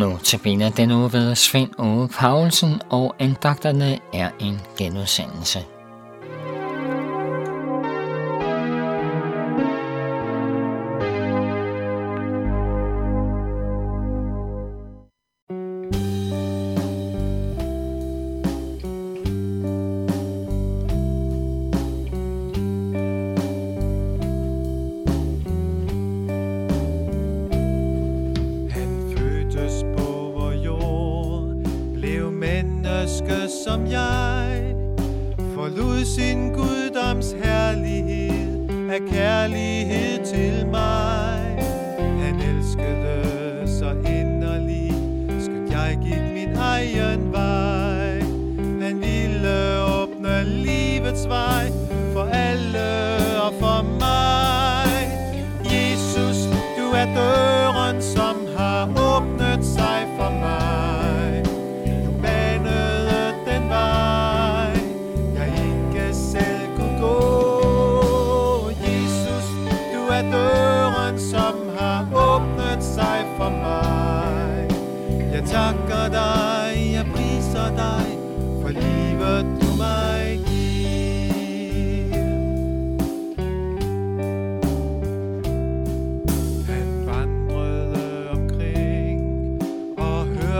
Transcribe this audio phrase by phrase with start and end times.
[0.00, 5.58] Nu tabiner den uge ved Svend Åge Paulsen, og andagterne er en genudsendelse.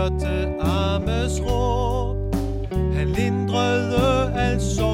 [0.01, 2.35] hørte armes råb.
[2.93, 4.90] Han lindrede altså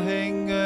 [0.00, 0.57] hänger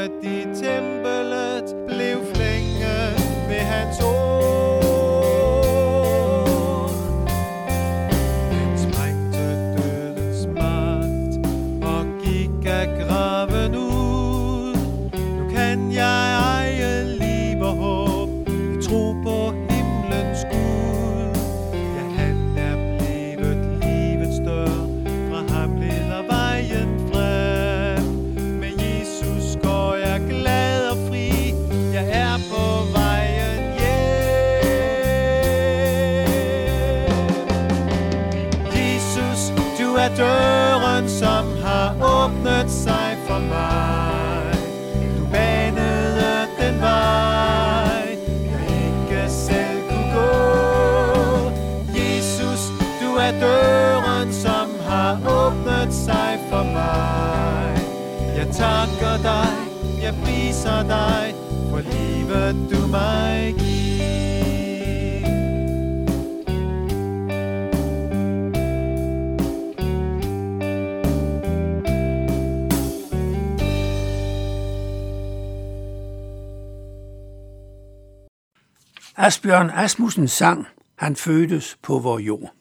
[60.53, 61.35] priser dig
[61.71, 64.03] for livet, du mig giver.
[79.17, 82.55] Asbjørn Asmussen sang, han fødtes på vor jord.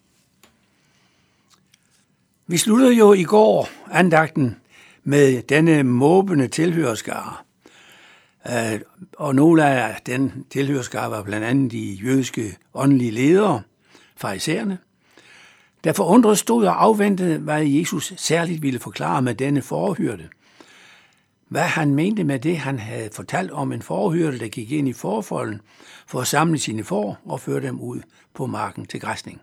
[2.48, 4.56] Vi sluttede jo i går andagten
[5.04, 7.50] med denne måbende tilhørskare.
[8.49, 8.81] Øh,
[9.17, 13.61] og nogle af den tilhørskab var blandt andet de jødiske åndelige ledere,
[14.15, 14.77] farisæerne.
[15.83, 20.29] Der forundret stod og afventede, hvad Jesus særligt ville forklare med denne forhyrte.
[21.47, 24.93] Hvad han mente med det, han havde fortalt om en forhyrte, der gik ind i
[24.93, 25.61] forfolden
[26.07, 28.01] for at samle sine får og føre dem ud
[28.33, 29.41] på marken til græsning.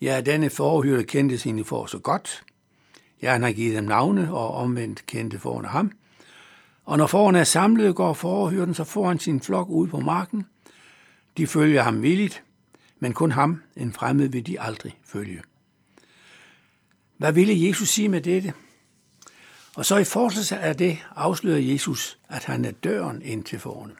[0.00, 2.44] Ja, denne forhyrte kendte sine får så godt.
[3.22, 5.92] Ja, han har givet dem navne, og omvendt kendte forne ham–
[6.84, 10.46] og når forerne er samlet, går forhyrden så foran sin flok ud på marken.
[11.36, 12.42] De følger ham villigt,
[12.98, 15.42] men kun ham, en fremmed, vil de aldrig følge.
[17.16, 18.52] Hvad ville Jesus sige med dette?
[19.74, 23.94] Og så i fortsættelse af det afslører Jesus, at han er døren ind til forerne.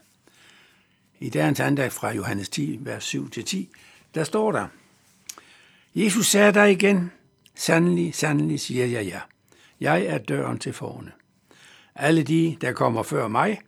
[1.21, 3.57] I dagens andag fra Johannes 10, vers 7-10,
[4.15, 4.67] der står der,
[5.95, 7.13] Jesus sagde der igen,
[7.55, 9.21] sandelig, sandelig siger jeg jer,
[9.81, 9.91] ja.
[9.91, 11.13] jeg er døren til forerne.
[11.95, 13.61] Alle de, der kommer før mig,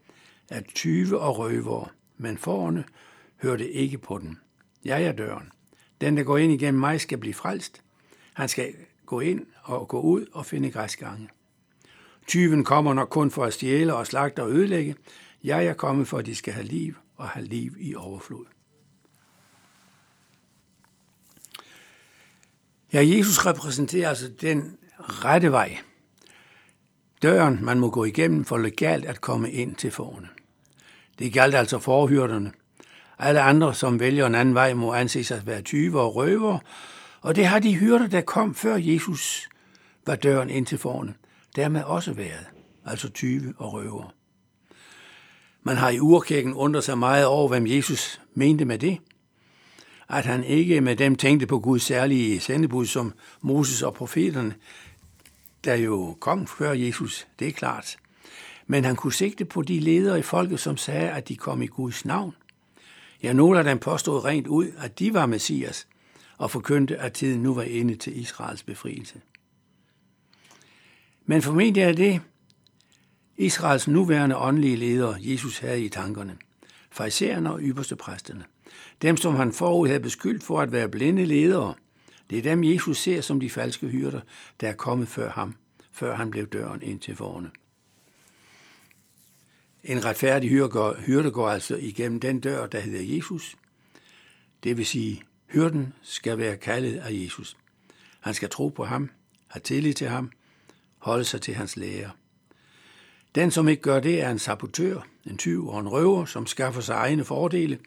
[0.50, 2.84] er tyve og røvere, men forerne
[3.42, 4.38] hørte ikke på den.
[4.84, 5.52] Jeg er døren.
[6.00, 7.82] Den, der går ind igennem mig, skal blive frelst.
[8.34, 8.74] Han skal
[9.06, 11.28] gå ind og gå ud og finde græsgange.
[12.26, 14.96] Tyven kommer nok kun for at stjæle og slagte og ødelægge.
[15.44, 18.44] Jeg er kommet for, at de skal have liv og have liv i overflod.
[22.92, 25.78] Ja, Jesus repræsenterer altså den rette vej.
[27.24, 30.28] Døren, man må gå igennem for legalt at komme ind til forne.
[31.18, 32.52] Det galt altså forhyrderne.
[33.18, 36.58] Alle andre, som vælger en anden vej, må anses at være tyve og røver,
[37.20, 39.48] og det har de hyrder, der kom før Jesus,
[40.06, 41.14] var døren ind til forne,
[41.56, 42.46] dermed også været,
[42.86, 44.14] altså tyve og røver.
[45.62, 48.98] Man har i urkirken undret sig meget over, hvem Jesus mente med det.
[50.08, 54.54] At han ikke med dem tænkte på Guds særlige sendebud som Moses og profeterne,
[55.64, 57.96] der jo kom før Jesus, det er klart.
[58.66, 61.66] Men han kunne sigte på de ledere i folket, som sagde, at de kom i
[61.66, 62.34] Guds navn.
[63.22, 65.86] Ja, nogle af dem påstod rent ud, at de var Messias,
[66.38, 69.20] og forkyndte, at tiden nu var inde til Israels befrielse.
[71.26, 72.20] Men formentlig er det
[73.36, 76.36] Israels nuværende åndelige ledere, Jesus havde i tankerne.
[76.90, 78.44] Farisæerne og ypperste præsterne.
[79.02, 81.74] Dem, som han forud havde beskyldt for at være blinde ledere.
[82.30, 84.20] Det er dem, Jesus ser som de falske hyrder,
[84.60, 85.54] der er kommet før ham,
[85.92, 87.50] før han blev døren ind til forne.
[89.84, 90.50] En retfærdig
[90.98, 93.56] hyrde går altså igennem den dør, der hedder Jesus.
[94.62, 97.56] Det vil sige, hyrden skal være kaldet af Jesus.
[98.20, 99.10] Han skal tro på ham,
[99.48, 100.30] have tillid til ham,
[100.98, 102.10] holde sig til hans lære.
[103.34, 106.80] Den, som ikke gør det, er en sabotør, en tyv og en røver, som skaffer
[106.80, 107.78] sig egne fordele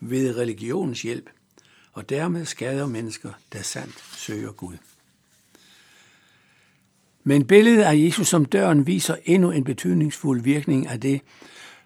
[0.00, 1.30] ved religionens hjælp,
[1.94, 4.76] og dermed skader mennesker, der sandt søger Gud.
[7.24, 11.20] Men billedet af Jesus som døren viser endnu en betydningsfuld virkning af det,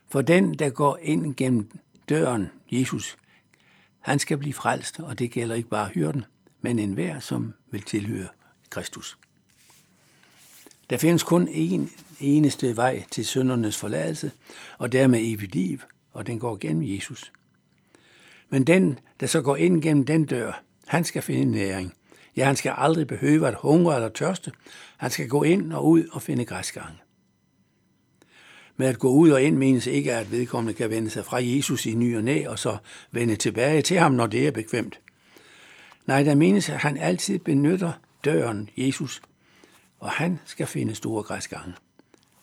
[0.08, 1.70] for den, der går ind gennem
[2.08, 3.16] døren, Jesus,
[4.00, 6.24] han skal blive frelst, og det gælder ikke bare hyrden,
[6.60, 8.28] men enhver, som vil tilhøre
[8.70, 9.18] Kristus.
[10.90, 11.90] Der findes kun én
[12.20, 14.32] eneste vej til syndernes forladelse,
[14.78, 15.78] og dermed evigt liv,
[16.12, 17.32] og den går gennem Jesus.
[18.50, 21.94] Men den, der så går ind gennem den dør, han skal finde næring.
[22.36, 24.52] Ja, han skal aldrig behøve at hungre eller tørste.
[24.96, 26.98] Han skal gå ind og ud og finde græsgange.
[28.76, 31.86] Med at gå ud og ind menes ikke, at vedkommende kan vende sig fra Jesus
[31.86, 32.76] i ny og næ, og så
[33.10, 35.00] vende tilbage til ham, når det er bekvemt.
[36.06, 37.92] Nej, der menes, at han altid benytter
[38.24, 39.22] døren, Jesus,
[39.98, 41.74] og han skal finde store græsgange.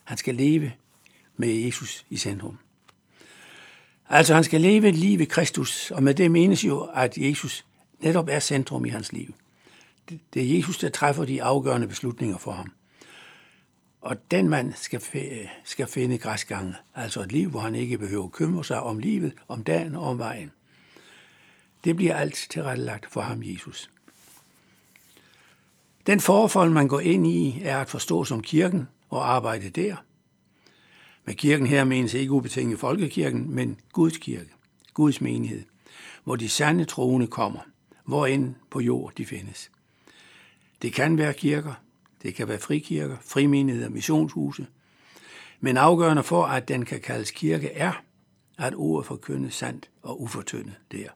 [0.04, 0.72] Han skal leve
[1.36, 2.58] med Jesus i centrum.
[4.08, 7.64] Altså han skal leve et liv i Kristus, og med det menes jo, at Jesus
[8.00, 9.34] netop er centrum i hans liv.
[10.34, 12.72] Det er Jesus, der træffer de afgørende beslutninger for ham.
[14.00, 15.02] Og den mand skal,
[15.64, 19.32] skal finde græsgangen, altså et liv, hvor han ikke behøver at kymre sig om livet,
[19.48, 20.52] om dagen og om vejen.
[21.84, 23.90] Det bliver alt tilrettelagt for ham, Jesus.
[26.06, 29.96] Den forhold, man går ind i, er at forstå som kirken og arbejde der.
[31.26, 34.50] Med kirken her menes ikke ubetinget folkekirken, men Guds kirke,
[34.94, 35.62] Guds menighed,
[36.24, 37.60] hvor de sande troende kommer,
[38.04, 39.70] hvor end på jord de findes.
[40.82, 41.74] Det kan være kirker,
[42.22, 44.66] det kan være frikirker, frimenigheder, missionshuse,
[45.60, 48.02] men afgørende for, at den kan kaldes kirke, er,
[48.58, 51.08] at ordet forkyndes sandt og ufortyndet der.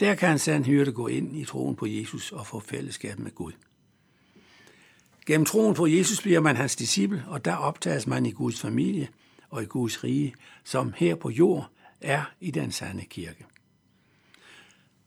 [0.00, 3.30] Der kan en sand hyrde gå ind i troen på Jesus og få fællesskab med
[3.30, 3.52] Gud.
[5.28, 9.08] Gennem troen på Jesus bliver man hans disciple, og der optages man i Guds familie
[9.50, 11.70] og i Guds rige, som her på jord
[12.00, 13.44] er i den sande kirke.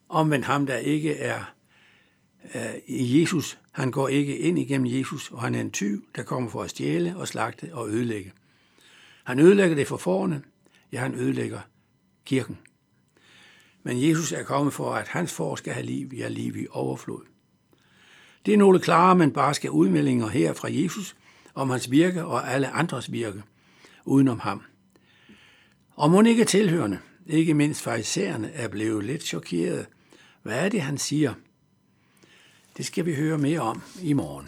[0.10, 1.54] Omvendt ham, der ikke er
[2.56, 6.24] øh, i Jesus, han går ikke ind igennem Jesus, og han er en tyv, der
[6.24, 8.32] kommer for at stjæle og slagte og ødelægge.
[9.24, 10.44] Han ødelægger det for forne,
[10.92, 11.60] ja, han ødelægger
[12.26, 12.58] kirken.
[13.84, 17.31] Men Jesus er kommet for, at hans for skal have liv, ja, liv i overflod.
[18.46, 21.16] Det er nogle klare, men barske udmeldinger her fra Jesus
[21.54, 23.44] om hans virke og alle andres virke,
[24.06, 24.62] udenom ham.
[25.96, 29.86] Og må ikke tilhørende, ikke mindst farisæerne, er blevet lidt chokeret.
[30.44, 31.34] Hvad er det, han siger?
[32.78, 34.48] Det skal vi høre mere om i morgen.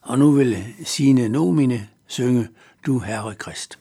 [0.00, 2.48] Og nu vil sine nomine synge
[2.86, 3.78] Du Herre Krist.